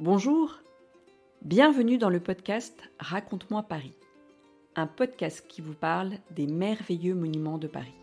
Bonjour, 0.00 0.58
bienvenue 1.42 1.98
dans 1.98 2.08
le 2.08 2.18
podcast 2.18 2.76
Raconte-moi 2.98 3.62
Paris, 3.62 3.94
un 4.74 4.88
podcast 4.88 5.46
qui 5.46 5.60
vous 5.60 5.72
parle 5.72 6.14
des 6.32 6.48
merveilleux 6.48 7.14
monuments 7.14 7.58
de 7.58 7.68
Paris. 7.68 7.94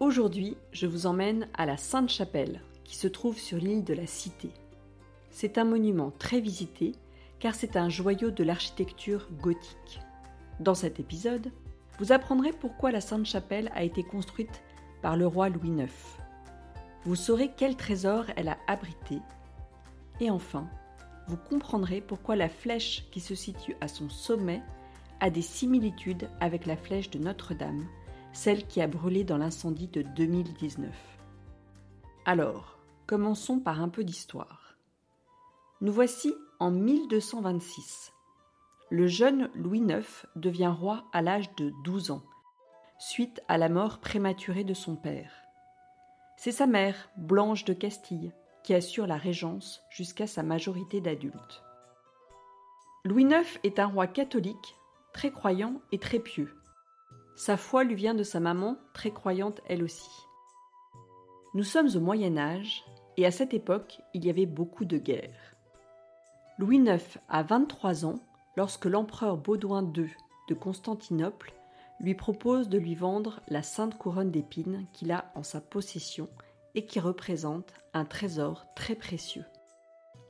Aujourd'hui, 0.00 0.56
je 0.72 0.88
vous 0.88 1.06
emmène 1.06 1.46
à 1.54 1.64
la 1.64 1.76
Sainte-Chapelle, 1.76 2.60
qui 2.82 2.96
se 2.96 3.06
trouve 3.06 3.38
sur 3.38 3.58
l'île 3.58 3.84
de 3.84 3.94
la 3.94 4.08
Cité. 4.08 4.50
C'est 5.30 5.58
un 5.58 5.64
monument 5.64 6.10
très 6.18 6.40
visité 6.40 6.90
car 7.38 7.54
c'est 7.54 7.76
un 7.76 7.88
joyau 7.88 8.32
de 8.32 8.42
l'architecture 8.42 9.28
gothique. 9.40 10.00
Dans 10.58 10.74
cet 10.74 10.98
épisode, 10.98 11.52
vous 12.00 12.10
apprendrez 12.10 12.50
pourquoi 12.50 12.90
la 12.90 13.00
Sainte-Chapelle 13.00 13.70
a 13.76 13.84
été 13.84 14.02
construite 14.02 14.64
par 15.02 15.16
le 15.16 15.28
roi 15.28 15.50
Louis 15.50 15.70
IX. 15.70 15.92
Vous 17.04 17.14
saurez 17.14 17.52
quel 17.56 17.76
trésor 17.76 18.24
elle 18.34 18.48
a 18.48 18.58
abrité. 18.66 19.20
Et 20.20 20.30
enfin, 20.30 20.68
vous 21.28 21.36
comprendrez 21.36 22.00
pourquoi 22.00 22.36
la 22.36 22.48
flèche 22.48 23.04
qui 23.10 23.20
se 23.20 23.34
situe 23.34 23.76
à 23.80 23.88
son 23.88 24.08
sommet 24.08 24.62
a 25.20 25.30
des 25.30 25.42
similitudes 25.42 26.28
avec 26.40 26.66
la 26.66 26.76
flèche 26.76 27.10
de 27.10 27.18
Notre-Dame, 27.18 27.86
celle 28.32 28.66
qui 28.66 28.80
a 28.80 28.86
brûlé 28.86 29.24
dans 29.24 29.38
l'incendie 29.38 29.88
de 29.88 30.02
2019. 30.02 30.90
Alors, 32.26 32.78
commençons 33.06 33.60
par 33.60 33.80
un 33.80 33.88
peu 33.88 34.04
d'histoire. 34.04 34.76
Nous 35.80 35.92
voici 35.92 36.34
en 36.58 36.70
1226 36.70 38.14
le 38.90 39.08
jeune 39.08 39.50
Louis 39.54 39.80
IX 39.80 40.06
devient 40.36 40.72
roi 40.72 41.04
à 41.12 41.20
l'âge 41.20 41.52
de 41.56 41.72
12 41.82 42.12
ans, 42.12 42.22
suite 42.98 43.42
à 43.48 43.58
la 43.58 43.68
mort 43.68 43.98
prématurée 43.98 44.62
de 44.62 44.72
son 44.72 44.94
père. 44.94 45.32
C'est 46.36 46.52
sa 46.52 46.66
mère, 46.66 47.10
Blanche 47.16 47.64
de 47.64 47.72
Castille, 47.72 48.32
qui 48.64 48.74
assure 48.74 49.06
la 49.06 49.16
régence 49.16 49.82
jusqu'à 49.90 50.26
sa 50.26 50.42
majorité 50.42 51.00
d'adulte. 51.00 51.62
Louis 53.04 53.24
IX 53.24 53.46
est 53.62 53.78
un 53.78 53.86
roi 53.86 54.06
catholique, 54.06 54.76
très 55.12 55.30
croyant 55.30 55.74
et 55.92 55.98
très 55.98 56.18
pieux. 56.18 56.52
Sa 57.36 57.56
foi 57.56 57.84
lui 57.84 57.94
vient 57.94 58.14
de 58.14 58.22
sa 58.22 58.40
maman, 58.40 58.78
très 58.94 59.10
croyante 59.10 59.60
elle 59.68 59.84
aussi. 59.84 60.10
Nous 61.52 61.64
sommes 61.64 61.90
au 61.94 62.00
Moyen 62.00 62.38
Âge, 62.38 62.82
et 63.16 63.26
à 63.26 63.30
cette 63.30 63.54
époque, 63.54 64.00
il 64.14 64.24
y 64.24 64.30
avait 64.30 64.46
beaucoup 64.46 64.86
de 64.86 64.98
guerres. 64.98 65.54
Louis 66.58 66.78
IX 66.78 67.18
a 67.28 67.42
23 67.42 68.06
ans 68.06 68.20
lorsque 68.56 68.86
l'empereur 68.86 69.36
Baudouin 69.36 69.84
II 69.94 70.10
de 70.48 70.54
Constantinople 70.54 71.52
lui 72.00 72.14
propose 72.14 72.68
de 72.68 72.78
lui 72.78 72.94
vendre 72.94 73.40
la 73.48 73.62
sainte 73.62 73.98
couronne 73.98 74.30
d'épines 74.30 74.86
qu'il 74.92 75.12
a 75.12 75.30
en 75.34 75.42
sa 75.42 75.60
possession 75.60 76.28
et 76.74 76.86
qui 76.86 77.00
représente 77.00 77.72
trésor 78.02 78.66
très 78.74 78.96
précieux. 78.96 79.44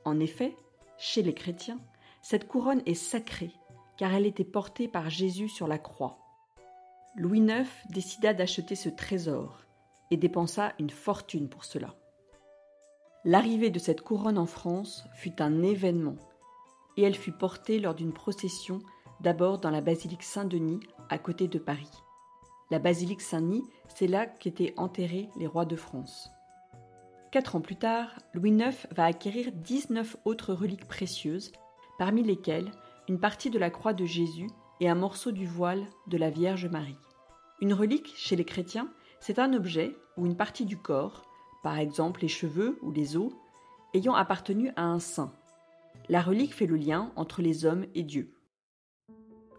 En 0.03 0.19
effet, 0.19 0.55
chez 0.99 1.23
les 1.23 1.33
chrétiens, 1.33 1.79
cette 2.21 2.47
couronne 2.47 2.83
est 2.85 2.93
sacrée 2.93 3.51
car 3.97 4.13
elle 4.13 4.25
était 4.25 4.43
portée 4.43 4.87
par 4.87 5.09
Jésus 5.09 5.49
sur 5.49 5.67
la 5.67 5.77
croix. 5.79 6.17
Louis 7.15 7.39
IX 7.39 7.67
décida 7.89 8.33
d'acheter 8.33 8.75
ce 8.75 8.89
trésor 8.89 9.63
et 10.11 10.17
dépensa 10.17 10.73
une 10.79 10.89
fortune 10.89 11.49
pour 11.49 11.65
cela. 11.65 11.95
L'arrivée 13.23 13.71
de 13.71 13.79
cette 13.79 14.01
couronne 14.01 14.37
en 14.37 14.45
France 14.45 15.05
fut 15.15 15.41
un 15.41 15.63
événement 15.63 16.17
et 16.97 17.03
elle 17.03 17.15
fut 17.15 17.31
portée 17.31 17.79
lors 17.79 17.95
d'une 17.95 18.13
procession 18.13 18.79
d'abord 19.21 19.59
dans 19.59 19.71
la 19.71 19.81
basilique 19.81 20.23
Saint-Denis 20.23 20.81
à 21.09 21.17
côté 21.17 21.47
de 21.47 21.57
Paris. 21.57 21.89
La 22.69 22.79
basilique 22.79 23.21
Saint-Denis, 23.21 23.63
c'est 23.87 24.07
là 24.07 24.25
qu'étaient 24.25 24.73
enterrés 24.77 25.29
les 25.37 25.47
rois 25.47 25.65
de 25.65 25.75
France. 25.75 26.29
Quatre 27.35 27.57
ans 27.57 27.61
plus 27.61 27.75
tard, 27.75 28.15
Louis 28.33 28.51
IX 28.51 28.87
va 28.95 29.03
acquérir 29.03 29.51
19 29.51 30.15
autres 30.23 30.53
reliques 30.53 30.87
précieuses, 30.87 31.51
parmi 31.99 32.23
lesquelles 32.23 32.71
une 33.09 33.19
partie 33.19 33.49
de 33.49 33.59
la 33.59 33.69
croix 33.69 33.91
de 33.91 34.05
Jésus 34.05 34.47
et 34.79 34.87
un 34.87 34.95
morceau 34.95 35.33
du 35.33 35.45
voile 35.45 35.85
de 36.07 36.17
la 36.17 36.29
Vierge 36.29 36.67
Marie. 36.67 36.95
Une 37.59 37.73
relique, 37.73 38.13
chez 38.15 38.37
les 38.37 38.45
chrétiens, 38.45 38.89
c'est 39.19 39.37
un 39.37 39.51
objet 39.51 39.97
ou 40.15 40.25
une 40.25 40.37
partie 40.37 40.63
du 40.63 40.77
corps, 40.77 41.23
par 41.61 41.77
exemple 41.77 42.21
les 42.21 42.29
cheveux 42.29 42.79
ou 42.81 42.93
les 42.93 43.17
os, 43.17 43.33
ayant 43.93 44.15
appartenu 44.15 44.71
à 44.77 44.83
un 44.83 44.99
saint, 44.99 45.33
la 46.07 46.21
relique 46.21 46.53
fait 46.53 46.67
le 46.67 46.77
lien 46.77 47.11
entre 47.17 47.41
les 47.41 47.65
hommes 47.65 47.85
et 47.95 48.03
Dieu. 48.03 48.31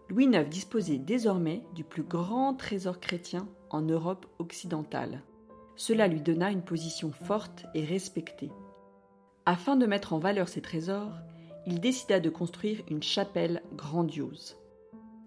Louis 0.09 0.25
IX 0.25 0.49
disposait 0.49 0.97
désormais 0.97 1.61
du 1.75 1.83
plus 1.83 2.01
grand 2.01 2.55
trésor 2.55 2.99
chrétien 2.99 3.47
en 3.69 3.83
Europe 3.83 4.25
occidentale. 4.39 5.21
Cela 5.77 6.07
lui 6.07 6.21
donna 6.21 6.51
une 6.51 6.63
position 6.63 7.11
forte 7.11 7.65
et 7.75 7.85
respectée. 7.85 8.51
Afin 9.45 9.77
de 9.77 9.85
mettre 9.85 10.11
en 10.11 10.19
valeur 10.19 10.49
ses 10.49 10.61
trésors, 10.61 11.13
il 11.67 11.79
décida 11.79 12.19
de 12.19 12.29
construire 12.29 12.81
une 12.89 13.03
chapelle 13.03 13.61
grandiose. 13.75 14.57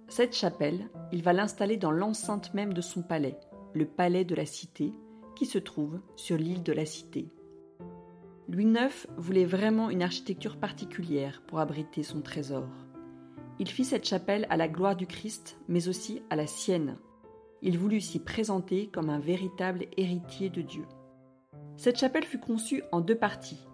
Cette 0.09 0.35
chapelle, 0.35 0.91
il 1.13 1.23
va 1.23 1.33
l'installer 1.33 1.77
dans 1.77 1.93
l'enceinte 1.93 2.53
même 2.53 2.75
de 2.75 2.81
son 2.81 3.03
palais, 3.03 3.39
le 3.75 3.87
palais 3.87 4.25
de 4.25 4.35
la 4.35 4.45
Cité, 4.45 4.93
qui 5.37 5.47
se 5.47 5.59
trouve 5.59 6.01
sur 6.17 6.37
l'île 6.37 6.65
de 6.65 6.73
la 6.73 6.85
Cité. 6.85 7.31
Louis 8.49 8.65
IX 8.65 9.07
voulait 9.17 9.45
vraiment 9.45 9.89
une 9.89 10.03
architecture 10.03 10.57
particulière 10.57 11.43
pour 11.47 11.61
abriter 11.61 12.03
son 12.03 12.21
trésor. 12.23 12.67
Il 13.61 13.69
fit 13.69 13.85
cette 13.85 14.07
chapelle 14.07 14.47
à 14.51 14.57
la 14.57 14.67
gloire 14.67 14.97
du 14.97 15.07
Christ, 15.07 15.59
mais 15.69 15.87
aussi 15.87 16.23
à 16.29 16.35
la 16.35 16.49
sienne. 16.49 16.97
Il 17.63 17.79
voulut 17.79 18.01
s'y 18.01 18.21
présenter 18.21 18.87
comme 18.87 19.11
un 19.11 19.19
véritable 19.19 19.85
héritier 19.99 20.49
de 20.49 20.63
Dieu. 20.63 20.87
Cette 21.77 21.99
chapelle 21.99 22.25
fut 22.25 22.41
conçue 22.41 22.83
en 22.91 23.01
deux 23.01 23.15
parties. 23.15 23.67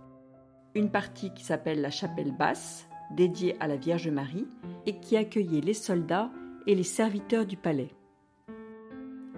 Une 0.74 0.90
partie 0.90 1.32
qui 1.34 1.44
s'appelle 1.44 1.80
la 1.80 1.90
chapelle 1.90 2.36
basse, 2.36 2.88
dédiée 3.12 3.56
à 3.60 3.68
la 3.68 3.76
Vierge 3.76 4.08
Marie, 4.08 4.48
et 4.86 4.98
qui 4.98 5.16
accueillait 5.16 5.60
les 5.60 5.74
soldats 5.74 6.32
et 6.66 6.74
les 6.74 6.82
serviteurs 6.82 7.46
du 7.46 7.56
palais. 7.56 7.90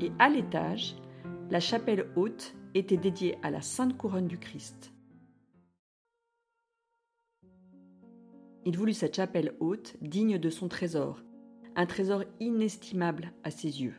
Et 0.00 0.12
à 0.18 0.30
l'étage, 0.30 0.96
la 1.50 1.60
chapelle 1.60 2.10
haute 2.16 2.54
était 2.74 2.96
dédiée 2.96 3.36
à 3.42 3.50
la 3.50 3.60
Sainte 3.60 3.96
Couronne 3.98 4.28
du 4.28 4.38
Christ. 4.38 4.92
Il 8.64 8.76
voulut 8.76 8.94
cette 8.94 9.16
chapelle 9.16 9.54
haute, 9.60 9.96
digne 10.00 10.38
de 10.38 10.50
son 10.50 10.68
trésor, 10.68 11.22
un 11.76 11.86
trésor 11.86 12.24
inestimable 12.40 13.32
à 13.44 13.50
ses 13.50 13.82
yeux. 13.82 13.94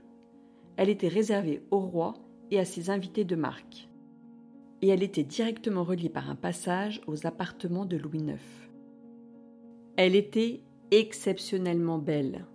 Elle 0.79 0.87
était 0.87 1.09
réservée 1.09 1.61
au 1.71 1.79
roi 1.79 2.13
et 2.51 2.57
à 2.57 2.63
ses 2.63 2.89
invités 2.89 3.25
de 3.25 3.35
marque. 3.35 3.89
Et 4.81 4.87
elle 4.87 5.03
était 5.03 5.25
directement 5.25 5.83
reliée 5.83 6.07
par 6.07 6.29
un 6.29 6.37
passage 6.37 7.01
aux 7.05 7.27
appartements 7.27 7.83
de 7.83 7.97
Louis 7.97 8.19
IX. 8.19 8.39
Elle 9.97 10.15
était 10.15 10.61
exceptionnellement 10.91 11.97
belle, 11.97 12.45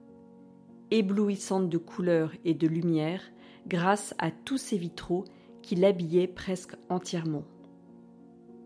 éblouissante 0.91 1.69
de 1.69 1.77
couleurs 1.77 2.33
et 2.47 2.55
de 2.55 2.67
lumière 2.67 3.21
grâce 3.67 4.15
à 4.17 4.31
tous 4.31 4.57
ces 4.57 4.79
vitraux 4.79 5.25
qui 5.61 5.75
l'habillaient 5.75 6.27
presque 6.27 6.77
entièrement. 6.89 7.45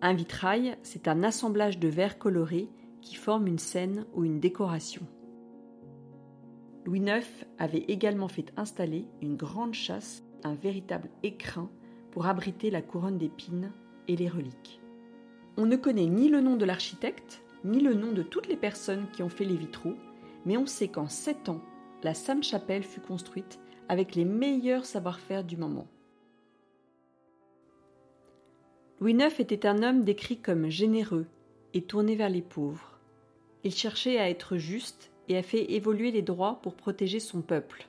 Un 0.03 0.15
vitrail, 0.15 0.77
c'est 0.85 1.09
un 1.09 1.25
assemblage 1.25 1.81
de 1.81 1.89
verres 1.89 2.19
colorés 2.19 2.69
qui 3.01 3.17
forment 3.17 3.49
une 3.49 3.59
scène 3.59 4.07
ou 4.15 4.23
une 4.23 4.39
décoration. 4.39 5.03
Louis 6.89 7.01
IX 7.01 7.27
avait 7.59 7.85
également 7.89 8.29
fait 8.29 8.51
installer 8.57 9.05
une 9.21 9.37
grande 9.37 9.75
chasse, 9.75 10.25
un 10.43 10.55
véritable 10.55 11.11
écrin 11.23 11.69
pour 12.13 12.25
abriter 12.25 12.71
la 12.71 12.81
couronne 12.81 13.19
d'épines 13.19 13.73
et 14.09 14.17
les 14.17 14.31
reliques. 14.31 14.81
On 15.59 15.67
ne 15.67 15.77
connaît 15.77 16.07
ni 16.07 16.31
le 16.31 16.41
nom 16.41 16.57
de 16.57 16.65
l'architecte, 16.65 17.43
ni 17.63 17.81
le 17.81 17.93
nom 17.93 18.13
de 18.13 18.23
toutes 18.23 18.49
les 18.49 18.57
personnes 18.57 19.05
qui 19.13 19.23
ont 19.23 19.29
fait 19.29 19.45
les 19.45 19.55
vitraux, 19.55 19.97
mais 20.47 20.57
on 20.57 20.65
sait 20.65 20.89
qu'en 20.89 21.09
sept 21.09 21.51
ans, 21.51 21.61
la 22.03 22.15
Sainte-Chapelle 22.15 22.85
fut 22.85 23.03
construite 23.03 23.61
avec 23.91 24.15
les 24.15 24.25
meilleurs 24.25 24.87
savoir-faire 24.87 25.45
du 25.45 25.59
moment. 25.59 25.89
Louis 29.03 29.13
IX 29.13 29.39
était 29.41 29.67
un 29.67 29.83
homme 29.83 30.05
décrit 30.05 30.39
comme 30.39 30.71
généreux, 30.71 31.27
et 31.75 31.83
tourné 31.83 32.17
vers 32.17 32.31
les 32.31 32.41
pauvres. 32.41 32.99
Il 33.63 33.75
cherchait 33.75 34.19
à 34.19 34.31
être 34.31 34.57
juste 34.57 35.11
et 35.29 35.37
a 35.37 35.43
fait 35.43 35.73
évoluer 35.73 36.11
les 36.11 36.23
droits 36.23 36.61
pour 36.63 36.75
protéger 36.75 37.21
son 37.21 37.43
peuple. 37.43 37.87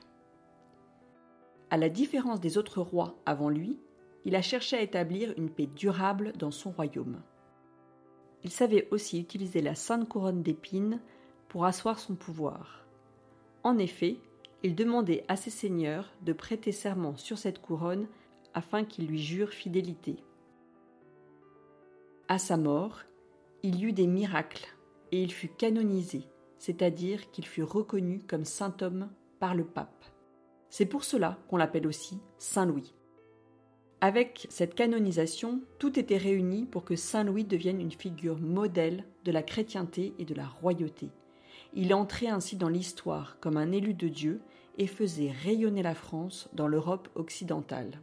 À 1.70 1.76
la 1.76 1.88
différence 1.88 2.40
des 2.40 2.58
autres 2.58 2.80
rois 2.80 3.16
avant 3.26 3.48
lui, 3.48 3.78
il 4.24 4.36
a 4.36 4.42
cherché 4.42 4.76
à 4.76 4.82
établir 4.82 5.32
une 5.36 5.50
paix 5.50 5.66
durable 5.66 6.32
dans 6.36 6.50
son 6.50 6.70
royaume. 6.70 7.22
Il 8.44 8.50
savait 8.50 8.88
aussi 8.90 9.20
utiliser 9.20 9.60
la 9.62 9.74
sainte 9.74 10.08
couronne 10.08 10.42
d'épines 10.42 11.00
pour 11.48 11.64
asseoir 11.64 11.98
son 11.98 12.14
pouvoir. 12.14 12.86
En 13.62 13.78
effet, 13.78 14.16
il 14.62 14.74
demandait 14.74 15.24
à 15.28 15.36
ses 15.36 15.50
seigneurs 15.50 16.12
de 16.22 16.32
prêter 16.32 16.72
serment 16.72 17.16
sur 17.16 17.38
cette 17.38 17.60
couronne 17.60 18.06
afin 18.52 18.84
qu'ils 18.84 19.06
lui 19.06 19.18
jurent 19.18 19.52
fidélité. 19.52 20.16
À 22.28 22.38
sa 22.38 22.56
mort, 22.56 23.00
il 23.62 23.76
y 23.76 23.84
eut 23.84 23.92
des 23.92 24.06
miracles, 24.06 24.68
et 25.12 25.22
il 25.22 25.32
fut 25.32 25.48
canonisé, 25.48 26.22
c'est-à-dire 26.60 27.30
qu'il 27.30 27.46
fut 27.46 27.62
reconnu 27.62 28.20
comme 28.20 28.44
saint 28.44 28.76
homme 28.82 29.08
par 29.40 29.54
le 29.54 29.64
pape. 29.64 30.04
C'est 30.68 30.86
pour 30.86 31.04
cela 31.04 31.38
qu'on 31.48 31.56
l'appelle 31.56 31.86
aussi 31.86 32.20
Saint 32.38 32.66
Louis. 32.66 32.94
Avec 34.02 34.46
cette 34.50 34.74
canonisation, 34.74 35.62
tout 35.78 35.98
était 35.98 36.18
réuni 36.18 36.66
pour 36.66 36.84
que 36.84 36.96
Saint 36.96 37.24
Louis 37.24 37.44
devienne 37.44 37.80
une 37.80 37.90
figure 37.90 38.38
modèle 38.38 39.04
de 39.24 39.32
la 39.32 39.42
chrétienté 39.42 40.14
et 40.18 40.24
de 40.24 40.34
la 40.34 40.46
royauté. 40.46 41.10
Il 41.72 41.94
entrait 41.94 42.28
ainsi 42.28 42.56
dans 42.56 42.68
l'histoire 42.68 43.38
comme 43.40 43.56
un 43.56 43.72
élu 43.72 43.94
de 43.94 44.08
Dieu 44.08 44.40
et 44.76 44.86
faisait 44.86 45.32
rayonner 45.44 45.82
la 45.82 45.94
France 45.94 46.48
dans 46.52 46.68
l'Europe 46.68 47.08
occidentale. 47.14 48.00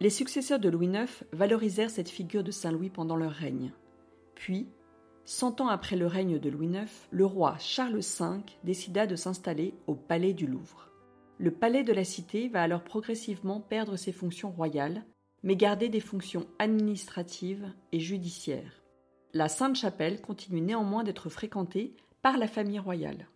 Les 0.00 0.10
successeurs 0.10 0.58
de 0.58 0.68
Louis 0.68 0.88
IX 0.88 1.24
valorisèrent 1.32 1.90
cette 1.90 2.10
figure 2.10 2.42
de 2.42 2.50
Saint 2.50 2.72
Louis 2.72 2.90
pendant 2.90 3.16
leur 3.16 3.32
règne. 3.32 3.72
Puis, 4.34 4.66
cent 5.24 5.60
ans 5.60 5.68
après 5.68 5.96
le 5.96 6.06
règne 6.06 6.38
de 6.38 6.50
Louis 6.50 6.68
IX, 6.68 6.90
le 7.10 7.24
roi 7.24 7.56
Charles 7.58 8.00
V 8.00 8.42
décida 8.62 9.06
de 9.06 9.16
s'installer 9.16 9.74
au 9.86 9.94
Palais 9.94 10.34
du 10.34 10.46
Louvre. 10.46 10.90
Le 11.38 11.50
Palais 11.50 11.82
de 11.82 11.92
la 11.92 12.04
Cité 12.04 12.48
va 12.48 12.62
alors 12.62 12.84
progressivement 12.84 13.60
perdre 13.60 13.96
ses 13.96 14.12
fonctions 14.12 14.50
royales, 14.50 15.04
mais 15.42 15.56
garder 15.56 15.88
des 15.88 16.00
fonctions 16.00 16.46
administratives 16.58 17.72
et 17.92 18.00
judiciaires. 18.00 18.82
La 19.32 19.48
Sainte-Chapelle 19.48 20.20
continue 20.20 20.60
néanmoins 20.60 21.04
d'être 21.04 21.28
fréquentée 21.28 21.96
par 22.22 22.38
la 22.38 22.46
famille 22.46 22.78
royale. 22.78 23.28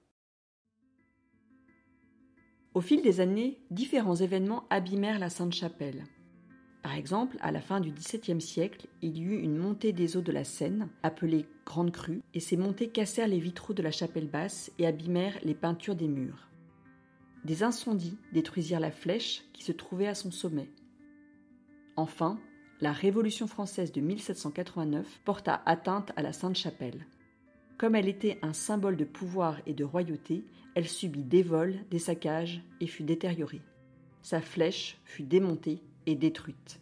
Au 2.75 2.81
fil 2.81 3.03
des 3.03 3.21
années, 3.21 3.61
différents 3.71 4.15
événements 4.15 4.65
abîmèrent 4.71 5.19
la 5.19 5.31
Sainte-Chapelle. 5.31 6.05
Par 6.83 6.95
exemple, 6.95 7.37
à 7.41 7.51
la 7.51 7.61
fin 7.61 7.81
du 7.81 7.91
XVIIe 7.91 8.41
siècle, 8.41 8.87
il 9.03 9.19
y 9.19 9.23
eut 9.23 9.41
une 9.41 9.57
montée 9.57 9.93
des 9.93 10.17
eaux 10.17 10.23
de 10.23 10.33
la 10.33 10.45
Seine, 10.45 10.89
appelée 11.03 11.47
Grande 11.67 11.93
Crue, 11.93 12.23
et 12.35 12.41
ces 12.41 12.57
montées 12.57 12.89
cassèrent 12.89 13.29
les 13.29 13.41
vitraux 13.41 13.75
de 13.75 13.83
la 13.83 13.91
chapelle 13.91 14.29
basse 14.29 14.71
et 14.79 14.87
abîmèrent 14.87 15.39
les 15.43 15.55
peintures 15.55 15.97
des 15.97 16.09
murs. 16.09 16.49
Des 17.45 17.63
incendies 17.63 18.19
détruisirent 18.33 18.81
la 18.81 18.91
flèche 18.91 19.43
qui 19.53 19.65
se 19.65 19.73
trouvait 19.73 20.07
à 20.07 20.15
son 20.15 20.31
sommet. 20.31 20.71
Enfin, 21.97 22.39
la 22.81 22.93
Révolution 22.93 23.49
française 23.49 23.91
de 23.91 24.01
1789 24.01 25.21
porta 25.25 25.63
atteinte 25.67 26.13
à 26.17 26.23
la 26.23 26.33
Sainte-Chapelle. 26.33 27.07
Comme 27.77 27.95
elle 27.95 28.09
était 28.09 28.39
un 28.43 28.53
symbole 28.53 28.97
de 28.97 29.05
pouvoir 29.05 29.61
et 29.67 29.75
de 29.75 29.85
royauté, 29.85 30.45
elle 30.75 30.89
subit 30.89 31.25
des 31.25 31.43
vols, 31.43 31.77
des 31.91 31.99
saccages 31.99 32.63
et 32.81 32.87
fut 32.87 33.03
détériorée. 33.03 33.63
Sa 34.23 34.41
flèche 34.41 34.99
fut 35.05 35.23
démontée 35.23 35.81
détruite. 36.15 36.81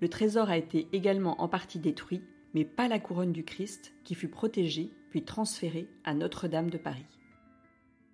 Le 0.00 0.08
trésor 0.08 0.48
a 0.48 0.56
été 0.56 0.88
également 0.92 1.40
en 1.42 1.48
partie 1.48 1.78
détruit, 1.78 2.22
mais 2.54 2.64
pas 2.64 2.88
la 2.88 2.98
couronne 2.98 3.32
du 3.32 3.44
Christ 3.44 3.92
qui 4.04 4.14
fut 4.14 4.28
protégée 4.28 4.90
puis 5.10 5.24
transférée 5.24 5.88
à 6.04 6.14
Notre-Dame 6.14 6.70
de 6.70 6.78
Paris. 6.78 7.06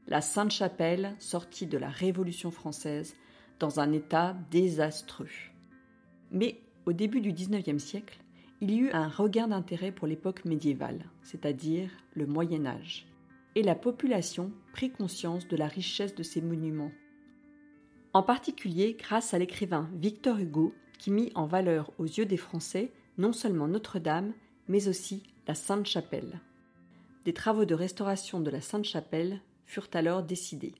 La 0.08 0.20
Sainte-Chapelle 0.20 1.14
sortit 1.19 1.67
de 1.67 1.78
la 1.78 1.88
Révolution 1.88 2.50
française 2.50 3.17
dans 3.58 3.81
un 3.81 3.93
état 3.93 4.37
désastreux. 4.50 5.28
Mais 6.31 6.61
au 6.87 6.93
début 6.93 7.20
du 7.20 7.32
XIXe 7.32 7.82
siècle, 7.82 8.19
il 8.61 8.70
y 8.70 8.79
eut 8.79 8.90
un 8.93 9.08
regain 9.08 9.49
d'intérêt 9.49 9.93
pour 9.93 10.06
l'époque 10.06 10.44
médiévale, 10.44 11.05
c'est-à-dire 11.22 11.90
le 12.14 12.26
Moyen 12.26 12.67
Âge, 12.67 13.06
et 13.55 13.62
la 13.62 13.75
population 13.75 14.52
prit 14.72 14.90
conscience 14.90 15.46
de 15.49 15.56
la 15.56 15.67
richesse 15.67 16.14
de 16.14 16.22
ces 16.22 16.40
monuments. 16.40 16.93
En 18.16 18.22
particulier 18.22 18.96
grâce 18.98 19.34
à 19.34 19.38
l'écrivain 19.38 19.90
Victor 19.92 20.38
Hugo, 20.38 20.72
qui 20.98 21.10
mit 21.10 21.30
en 21.34 21.44
valeur 21.44 21.92
aux 21.98 22.06
yeux 22.06 22.24
des 22.24 22.38
Français 22.38 22.90
non 23.18 23.34
seulement 23.34 23.68
Notre-Dame, 23.68 24.32
mais 24.68 24.88
aussi 24.88 25.22
la 25.46 25.54
Sainte-Chapelle. 25.54 26.40
Des 27.26 27.34
travaux 27.34 27.66
de 27.66 27.74
restauration 27.74 28.40
de 28.40 28.50
la 28.50 28.62
Sainte-Chapelle 28.62 29.42
furent 29.66 29.90
alors 29.92 30.22
décidés. 30.22 30.74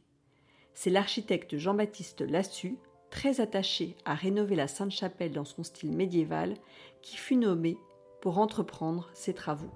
C'est 0.73 0.89
l'architecte 0.89 1.59
Jean-Baptiste 1.59 2.23
Lassus 2.23 2.79
très 3.11 3.43
attaché 3.43 3.99
à 4.07 4.15
rénover 4.15 4.57
la 4.57 4.67
Sainte-Chapelle 4.67 5.33
dans 5.33 5.45
son 5.45 5.63
style 5.63 5.93
médiéval, 5.93 6.55
qui 7.03 7.19
fut 7.19 7.37
nommé 7.37 7.77
pour 8.23 8.39
entreprendre 8.39 9.11
ces 9.13 9.35
travaux. 9.35 9.75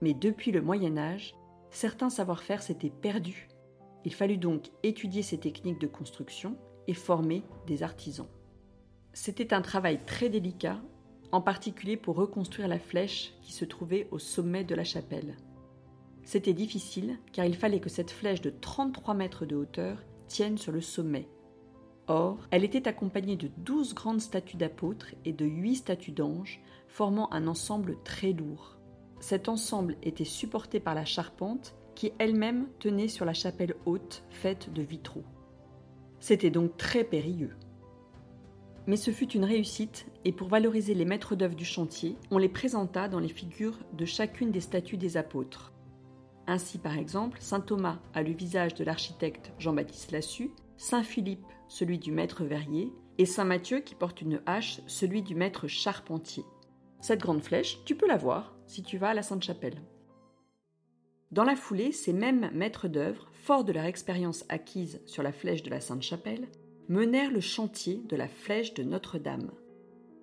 Mais 0.00 0.14
depuis 0.14 0.50
le 0.50 0.62
Moyen 0.62 0.98
Âge, 0.98 1.36
certains 1.70 2.10
savoir-faire 2.10 2.60
s'étaient 2.60 2.90
perdus. 2.90 3.48
Il 4.04 4.14
fallut 4.14 4.38
donc 4.38 4.70
étudier 4.82 5.22
ces 5.22 5.38
techniques 5.38 5.80
de 5.80 5.86
construction 5.86 6.56
et 6.86 6.94
former 6.94 7.42
des 7.66 7.82
artisans. 7.82 8.28
C'était 9.12 9.52
un 9.52 9.62
travail 9.62 10.00
très 10.06 10.28
délicat, 10.28 10.80
en 11.32 11.40
particulier 11.40 11.96
pour 11.96 12.16
reconstruire 12.16 12.68
la 12.68 12.78
flèche 12.78 13.34
qui 13.42 13.52
se 13.52 13.64
trouvait 13.64 14.08
au 14.10 14.18
sommet 14.18 14.64
de 14.64 14.74
la 14.74 14.84
chapelle. 14.84 15.36
C'était 16.24 16.52
difficile 16.52 17.18
car 17.32 17.44
il 17.44 17.56
fallait 17.56 17.80
que 17.80 17.88
cette 17.88 18.10
flèche 18.10 18.40
de 18.40 18.50
33 18.50 19.14
mètres 19.14 19.46
de 19.46 19.56
hauteur 19.56 19.98
tiennent 20.26 20.58
sur 20.58 20.72
le 20.72 20.80
sommet. 20.80 21.28
Or, 22.06 22.38
elle 22.50 22.64
était 22.64 22.88
accompagnée 22.88 23.36
de 23.36 23.50
douze 23.58 23.94
grandes 23.94 24.20
statues 24.20 24.56
d'apôtres 24.56 25.14
et 25.24 25.32
de 25.32 25.44
huit 25.44 25.76
statues 25.76 26.12
d'anges, 26.12 26.60
formant 26.86 27.32
un 27.32 27.46
ensemble 27.46 27.96
très 28.02 28.32
lourd. 28.32 28.78
Cet 29.20 29.48
ensemble 29.48 29.96
était 30.02 30.24
supporté 30.24 30.80
par 30.80 30.94
la 30.94 31.04
charpente 31.04 31.74
qui 31.98 32.12
elle-même 32.20 32.68
tenait 32.78 33.08
sur 33.08 33.24
la 33.24 33.32
chapelle 33.32 33.74
haute 33.84 34.22
faite 34.30 34.72
de 34.72 34.82
vitraux. 34.82 35.24
C'était 36.20 36.48
donc 36.48 36.76
très 36.76 37.02
périlleux. 37.02 37.56
Mais 38.86 38.94
ce 38.94 39.10
fut 39.10 39.32
une 39.32 39.44
réussite, 39.44 40.06
et 40.24 40.30
pour 40.30 40.46
valoriser 40.46 40.94
les 40.94 41.04
maîtres 41.04 41.34
d'œuvre 41.34 41.56
du 41.56 41.64
chantier, 41.64 42.16
on 42.30 42.38
les 42.38 42.48
présenta 42.48 43.08
dans 43.08 43.18
les 43.18 43.28
figures 43.28 43.80
de 43.94 44.04
chacune 44.04 44.52
des 44.52 44.60
statues 44.60 44.96
des 44.96 45.16
apôtres. 45.16 45.72
Ainsi, 46.46 46.78
par 46.78 46.96
exemple, 46.96 47.38
saint 47.40 47.58
Thomas 47.58 47.98
a 48.14 48.22
le 48.22 48.30
visage 48.30 48.74
de 48.74 48.84
l'architecte 48.84 49.52
Jean-Baptiste 49.58 50.12
Lassus, 50.12 50.52
saint 50.76 51.02
Philippe 51.02 51.48
celui 51.66 51.98
du 51.98 52.12
maître 52.12 52.44
verrier, 52.44 52.92
et 53.18 53.26
saint 53.26 53.42
Matthieu 53.42 53.80
qui 53.80 53.96
porte 53.96 54.22
une 54.22 54.40
hache 54.46 54.80
celui 54.86 55.22
du 55.22 55.34
maître 55.34 55.66
charpentier. 55.66 56.44
Cette 57.00 57.22
grande 57.22 57.42
flèche, 57.42 57.80
tu 57.84 57.96
peux 57.96 58.06
la 58.06 58.16
voir 58.16 58.54
si 58.66 58.84
tu 58.84 58.98
vas 58.98 59.08
à 59.08 59.14
la 59.14 59.24
Sainte-Chapelle. 59.24 59.82
Dans 61.30 61.44
la 61.44 61.56
foulée, 61.56 61.92
ces 61.92 62.12
mêmes 62.12 62.50
maîtres 62.54 62.88
d'œuvre, 62.88 63.30
forts 63.32 63.64
de 63.64 63.72
leur 63.72 63.84
expérience 63.84 64.44
acquise 64.48 65.00
sur 65.06 65.22
la 65.22 65.32
flèche 65.32 65.62
de 65.62 65.70
la 65.70 65.80
Sainte-Chapelle, 65.80 66.48
menèrent 66.88 67.30
le 67.30 67.40
chantier 67.40 68.02
de 68.08 68.16
la 68.16 68.28
flèche 68.28 68.74
de 68.74 68.82
Notre-Dame. 68.82 69.50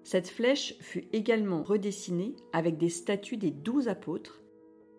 Cette 0.04 0.30
flèche 0.30 0.76
fut 0.80 1.06
également 1.14 1.64
redessinée 1.64 2.36
avec 2.54 2.78
des 2.78 2.90
statues 2.90 3.38
des 3.38 3.52
douze 3.52 3.88
apôtres 3.88 4.42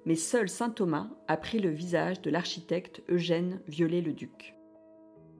mais 0.06 0.14
seul 0.14 0.48
saint 0.48 0.70
Thomas 0.70 1.10
a 1.26 1.36
pris 1.36 1.58
le 1.58 1.68
visage 1.68 2.22
de 2.22 2.30
l'architecte 2.30 3.02
Eugène 3.10 3.60
Viollet-le-Duc. 3.66 4.54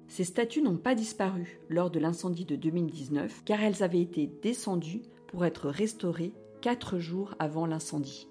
Ces 0.08 0.24
statues 0.24 0.60
n'ont 0.60 0.76
pas 0.76 0.94
disparu 0.94 1.60
lors 1.68 1.90
de 1.90 2.00
l'incendie 2.00 2.44
de 2.44 2.56
2019 2.56 3.42
car 3.44 3.62
elles 3.62 3.82
avaient 3.82 4.00
été 4.00 4.26
descendues 4.26 5.02
pour 5.28 5.44
être 5.46 5.68
restaurées 5.68 6.32
quatre 6.60 6.98
jours 6.98 7.34
avant 7.38 7.66
l'incendie. 7.66 8.28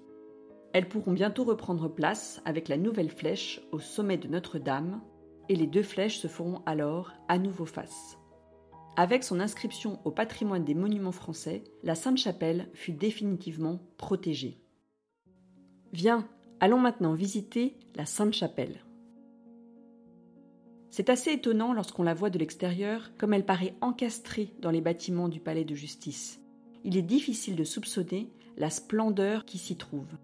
Elles 0.75 0.89
pourront 0.89 1.13
bientôt 1.13 1.45
reprendre 1.45 1.87
place 1.87 2.41
avec 2.43 2.67
la 2.67 2.75
nouvelle 2.75 3.09
flèche 3.09 3.61
au 3.71 3.79
sommet 3.79 4.17
de 4.17 4.27
Notre-Dame 4.27 5.01
et 5.47 5.55
les 5.55 5.67
deux 5.67 5.83
flèches 5.83 6.17
se 6.17 6.27
feront 6.27 6.61
alors 6.65 7.13
à 7.29 7.37
nouveau 7.37 7.65
face. 7.65 8.17
Avec 8.97 9.23
son 9.23 9.39
inscription 9.39 10.01
au 10.03 10.11
patrimoine 10.11 10.65
des 10.65 10.73
monuments 10.73 11.13
français, 11.13 11.63
la 11.83 11.95
Sainte-Chapelle 11.95 12.67
fut 12.73 12.91
définitivement 12.91 13.79
protégée. 13.95 14.59
Viens, 15.93 16.27
allons 16.59 16.81
maintenant 16.81 17.13
visiter 17.13 17.79
la 17.95 18.05
Sainte-Chapelle. 18.05 18.83
C'est 20.89 21.09
assez 21.09 21.31
étonnant 21.31 21.71
lorsqu'on 21.71 22.03
la 22.03 22.13
voit 22.13 22.29
de 22.29 22.37
l'extérieur, 22.37 23.11
comme 23.17 23.33
elle 23.33 23.45
paraît 23.45 23.77
encastrée 23.79 24.53
dans 24.59 24.71
les 24.71 24.81
bâtiments 24.81 25.29
du 25.29 25.39
palais 25.39 25.63
de 25.63 25.73
justice. 25.73 26.41
Il 26.83 26.97
est 26.97 27.01
difficile 27.01 27.55
de 27.55 27.63
soupçonner 27.63 28.29
la 28.57 28.69
splendeur 28.69 29.45
qui 29.45 29.57
s'y 29.57 29.77
trouve. 29.77 30.17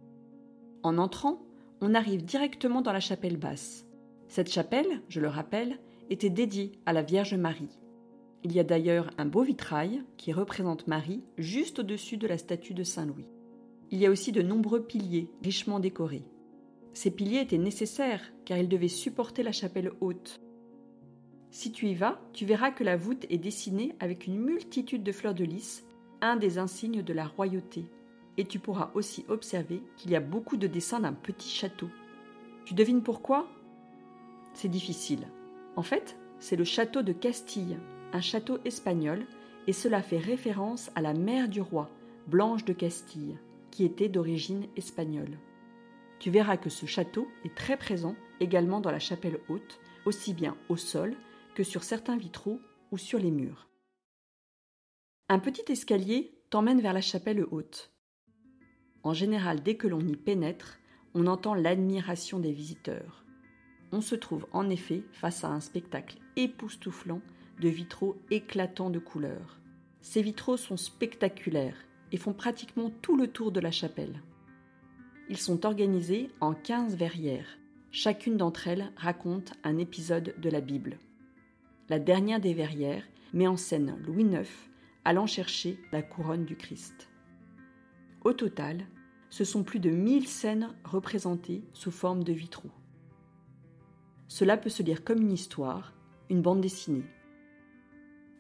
En 0.84 0.98
entrant, 0.98 1.42
on 1.82 1.94
arrive 1.94 2.24
directement 2.24 2.82
dans 2.82 2.94
la 2.94 3.00
chapelle 3.00 3.38
basse. 3.38 3.86
Cette 4.28 4.52
chapelle, 4.52 5.02
je 5.10 5.20
le 5.20 5.28
rappelle, 5.28 5.78
était 6.10 6.30
dédiée 6.30 6.72
à 6.86 6.94
la 6.94 7.02
Vierge 7.02 7.36
Marie. 7.36 7.80
Il 8.44 8.52
y 8.54 8.60
a 8.60 8.64
d'ailleurs 8.64 9.12
un 9.18 9.26
beau 9.26 9.44
vitrail 9.44 10.04
qui 10.18 10.34
représente 10.34 10.88
Marie 10.88 11.24
juste 11.38 11.80
au-dessus 11.80 12.18
de 12.18 12.28
la 12.28 12.38
statue 12.38 12.74
de 12.74 12.84
Saint 12.84 13.06
Louis. 13.06 13.28
Il 13.92 14.00
y 14.00 14.06
a 14.06 14.10
aussi 14.10 14.32
de 14.32 14.42
nombreux 14.42 14.84
piliers 14.84 15.30
richement 15.44 15.80
décorés. 15.80 16.24
Ces 16.94 17.12
piliers 17.12 17.42
étaient 17.42 17.58
nécessaires 17.58 18.32
car 18.46 18.58
ils 18.58 18.70
devaient 18.70 18.88
supporter 18.88 19.44
la 19.44 19.52
chapelle 19.52 19.92
haute. 20.02 20.42
Si 21.52 21.72
tu 21.72 21.88
y 21.88 21.94
vas, 21.94 22.20
tu 22.34 22.46
verras 22.46 22.72
que 22.72 22.84
la 22.84 22.98
voûte 22.98 23.26
est 23.30 23.38
dessinée 23.38 23.94
avec 24.00 24.26
une 24.26 24.40
multitude 24.40 25.04
de 25.04 25.12
fleurs 25.12 25.34
de 25.34 25.44
lys, 25.44 25.84
un 26.22 26.36
des 26.36 26.58
insignes 26.58 27.04
de 27.04 27.14
la 27.14 27.28
royauté. 27.28 27.86
Et 28.38 28.46
tu 28.46 28.60
pourras 28.60 28.92
aussi 28.94 29.26
observer 29.28 29.82
qu'il 29.98 30.12
y 30.12 30.16
a 30.16 30.22
beaucoup 30.22 30.58
de 30.58 30.68
dessins 30.68 31.00
d'un 31.00 31.14
petit 31.14 31.50
château. 31.50 31.90
Tu 32.66 32.74
devines 32.74 33.04
pourquoi? 33.04 33.48
C'est 34.54 34.70
difficile. 34.70 35.28
En 35.76 35.84
fait, 35.84 36.18
c'est 36.40 36.56
le 36.56 36.64
château 36.64 37.02
de 37.02 37.14
Castille, 37.14 37.80
un 38.14 38.22
château 38.22 38.60
espagnol, 38.66 39.26
et 39.68 39.74
cela 39.74 40.02
fait 40.02 40.18
référence 40.18 40.92
à 40.96 41.02
la 41.02 41.14
mère 41.14 41.48
du 41.48 41.62
roi, 41.62 41.90
Blanche 42.28 42.66
de 42.66 42.74
Castille 42.74 43.38
qui 43.72 43.86
était 43.86 44.10
d'origine 44.10 44.68
espagnole. 44.76 45.40
Tu 46.20 46.30
verras 46.30 46.58
que 46.58 46.70
ce 46.70 46.86
château 46.86 47.28
est 47.44 47.56
très 47.56 47.78
présent 47.78 48.16
également 48.40 48.82
dans 48.82 48.92
la 48.92 49.00
chapelle 49.00 49.40
haute, 49.50 49.80
aussi 50.06 50.34
bien 50.34 50.56
au 50.70 50.78
sol 50.78 51.16
que 51.56 51.64
sur 51.64 51.84
certains 51.84 52.18
vitraux 52.18 52.60
ou 52.92 52.98
sur 52.98 53.18
les 53.18 53.32
murs. 53.32 53.68
Un 55.30 55.40
petit 55.40 55.72
escalier 55.72 56.38
t'emmène 56.50 56.82
vers 56.82 56.94
la 56.94 57.02
chapelle 57.02 57.46
haute. 57.50 57.92
En 59.04 59.14
général, 59.14 59.64
dès 59.64 59.76
que 59.76 59.88
l'on 59.88 60.02
y 60.02 60.16
pénètre, 60.16 60.80
on 61.14 61.28
entend 61.28 61.54
l'admiration 61.54 62.40
des 62.40 62.52
visiteurs. 62.52 63.26
On 63.92 64.02
se 64.02 64.16
trouve 64.16 64.48
en 64.54 64.70
effet 64.70 65.04
face 65.12 65.44
à 65.44 65.50
un 65.50 65.60
spectacle 65.60 66.18
époustouflant 66.36 67.22
de 67.60 67.70
vitraux 67.70 68.18
éclatants 68.30 68.90
de 68.90 69.00
couleurs. 69.00 69.60
Ces 70.02 70.22
vitraux 70.22 70.58
sont 70.58 70.78
spectaculaires 70.78 71.78
et 72.12 72.18
font 72.18 72.34
pratiquement 72.34 72.90
tout 73.02 73.18
le 73.18 73.28
tour 73.28 73.52
de 73.52 73.60
la 73.60 73.72
chapelle. 73.72 74.22
Ils 75.30 75.38
sont 75.38 75.66
organisés 75.66 76.30
en 76.40 76.54
15 76.54 76.96
verrières. 76.96 77.58
Chacune 77.92 78.38
d'entre 78.38 78.68
elles 78.68 78.92
raconte 78.96 79.54
un 79.64 79.78
épisode 79.78 80.36
de 80.38 80.50
la 80.50 80.62
Bible. 80.62 80.98
La 81.90 82.00
dernière 82.00 82.40
des 82.40 82.54
verrières 82.54 83.04
met 83.34 83.48
en 83.48 83.58
scène 83.58 83.98
Louis 84.06 84.24
IX 84.24 84.48
allant 85.04 85.28
chercher 85.28 85.78
la 85.92 86.02
couronne 86.02 86.46
du 86.46 86.56
Christ. 86.56 87.11
Au 88.24 88.34
total, 88.34 88.86
ce 89.32 89.44
sont 89.44 89.64
plus 89.64 89.80
de 89.80 89.90
1000 89.90 90.28
scènes 90.28 90.70
représentées 90.84 91.64
sous 91.74 91.90
forme 91.90 92.24
de 92.24 92.34
vitraux. 92.34 92.72
Cela 94.28 94.58
peut 94.58 94.70
se 94.70 94.84
lire 94.84 95.04
comme 95.04 95.22
une 95.22 95.32
histoire, 95.32 95.94
une 96.30 96.42
bande 96.42 96.62
dessinée. 96.62 97.06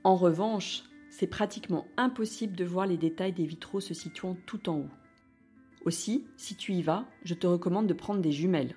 En 0.03 0.15
revanche, 0.15 0.83
c'est 1.09 1.27
pratiquement 1.27 1.87
impossible 1.97 2.55
de 2.55 2.63
voir 2.63 2.85
les 2.85 2.97
détails 2.97 3.33
des 3.33 3.45
vitraux 3.45 3.79
se 3.79 3.93
situant 3.93 4.37
tout 4.45 4.69
en 4.69 4.79
haut. 4.79 4.89
Aussi, 5.83 6.25
si 6.37 6.55
tu 6.55 6.73
y 6.73 6.81
vas, 6.81 7.05
je 7.23 7.33
te 7.33 7.47
recommande 7.47 7.87
de 7.87 7.93
prendre 7.93 8.21
des 8.21 8.31
jumelles. 8.31 8.75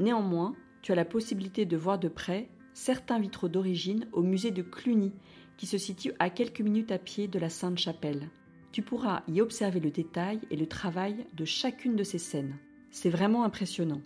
Néanmoins, 0.00 0.54
tu 0.82 0.90
as 0.90 0.96
la 0.96 1.04
possibilité 1.04 1.66
de 1.66 1.76
voir 1.76 1.98
de 1.98 2.08
près 2.08 2.48
certains 2.72 3.18
vitraux 3.18 3.48
d'origine 3.48 4.08
au 4.12 4.22
musée 4.22 4.50
de 4.50 4.62
Cluny, 4.62 5.12
qui 5.56 5.66
se 5.66 5.78
situe 5.78 6.12
à 6.18 6.30
quelques 6.30 6.60
minutes 6.60 6.92
à 6.92 6.98
pied 6.98 7.28
de 7.28 7.38
la 7.38 7.48
Sainte-Chapelle. 7.48 8.28
Tu 8.72 8.82
pourras 8.82 9.22
y 9.28 9.40
observer 9.40 9.80
le 9.80 9.90
détail 9.90 10.40
et 10.50 10.56
le 10.56 10.66
travail 10.66 11.26
de 11.34 11.44
chacune 11.44 11.96
de 11.96 12.04
ces 12.04 12.18
scènes. 12.18 12.58
C'est 12.90 13.10
vraiment 13.10 13.44
impressionnant. 13.44 14.02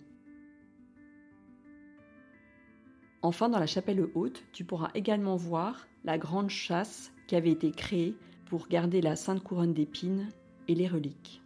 Enfin, 3.21 3.49
dans 3.49 3.59
la 3.59 3.67
chapelle 3.67 4.05
haute, 4.15 4.43
tu 4.51 4.65
pourras 4.65 4.91
également 4.95 5.37
voir 5.37 5.87
la 6.03 6.17
grande 6.17 6.49
chasse 6.49 7.13
qui 7.27 7.35
avait 7.35 7.51
été 7.51 7.71
créée 7.71 8.15
pour 8.45 8.67
garder 8.67 9.01
la 9.01 9.15
sainte 9.15 9.41
couronne 9.41 9.73
d'épines 9.73 10.29
et 10.67 10.75
les 10.75 10.87
reliques. 10.87 11.41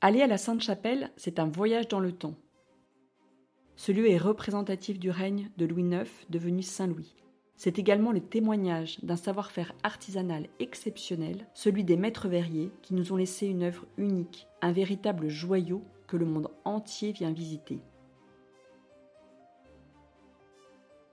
Aller 0.00 0.20
à 0.20 0.26
la 0.26 0.38
Sainte-Chapelle, 0.38 1.12
c'est 1.16 1.38
un 1.38 1.46
voyage 1.46 1.86
dans 1.86 2.00
le 2.00 2.10
temps. 2.10 2.34
Ce 3.76 3.92
lieu 3.92 4.10
est 4.10 4.18
représentatif 4.18 4.98
du 4.98 5.10
règne 5.10 5.50
de 5.58 5.64
Louis 5.64 5.84
IX 5.84 6.10
devenu 6.28 6.62
Saint-Louis. 6.62 7.14
C'est 7.62 7.78
également 7.78 8.10
le 8.10 8.18
témoignage 8.20 8.98
d'un 9.04 9.14
savoir-faire 9.14 9.72
artisanal 9.84 10.48
exceptionnel, 10.58 11.46
celui 11.54 11.84
des 11.84 11.96
maîtres 11.96 12.26
verriers 12.26 12.72
qui 12.82 12.92
nous 12.92 13.12
ont 13.12 13.16
laissé 13.16 13.46
une 13.46 13.62
œuvre 13.62 13.86
unique, 13.96 14.48
un 14.62 14.72
véritable 14.72 15.28
joyau 15.28 15.84
que 16.08 16.16
le 16.16 16.26
monde 16.26 16.50
entier 16.64 17.12
vient 17.12 17.30
visiter. 17.30 17.78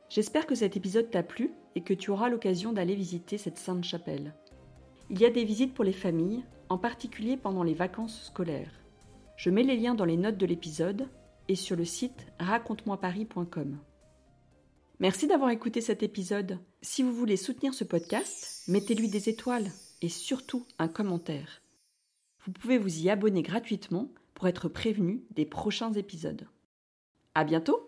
J'espère 0.09 0.47
que 0.47 0.55
cet 0.55 0.75
épisode 0.75 1.11
t'a 1.11 1.21
plu 1.21 1.53
et 1.75 1.81
que 1.81 1.93
tu 1.93 2.09
auras 2.09 2.29
l'occasion 2.29 2.73
d'aller 2.73 2.95
visiter 2.95 3.37
cette 3.37 3.59
sainte 3.59 3.83
chapelle. 3.83 4.33
Il 5.11 5.19
y 5.19 5.25
a 5.25 5.29
des 5.29 5.45
visites 5.45 5.75
pour 5.75 5.85
les 5.85 5.93
familles, 5.93 6.43
en 6.69 6.79
particulier 6.79 7.37
pendant 7.37 7.61
les 7.61 7.75
vacances 7.75 8.23
scolaires. 8.23 8.73
Je 9.37 9.51
mets 9.51 9.61
les 9.61 9.77
liens 9.77 9.93
dans 9.93 10.03
les 10.03 10.17
notes 10.17 10.37
de 10.39 10.47
l'épisode 10.47 11.09
et 11.47 11.53
sur 11.53 11.75
le 11.75 11.85
site 11.85 12.25
raconte-moi-paris.com. 12.39 13.77
Merci 14.99 15.27
d'avoir 15.27 15.49
écouté 15.49 15.79
cet 15.79 16.03
épisode. 16.03 16.59
Si 16.81 17.03
vous 17.03 17.13
voulez 17.13 17.37
soutenir 17.37 17.73
ce 17.73 17.85
podcast, 17.85 18.63
mettez-lui 18.67 19.07
des 19.07 19.29
étoiles 19.29 19.71
et 20.01 20.09
surtout 20.09 20.65
un 20.77 20.89
commentaire. 20.89 21.61
Vous 22.45 22.51
pouvez 22.51 22.77
vous 22.77 22.99
y 22.99 23.09
abonner 23.09 23.41
gratuitement 23.41 24.11
pour 24.33 24.49
être 24.49 24.67
prévenu 24.67 25.23
des 25.31 25.45
prochains 25.45 25.93
épisodes. 25.93 26.47
À 27.33 27.45
bientôt! 27.45 27.79